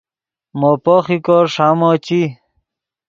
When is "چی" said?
2.05-2.21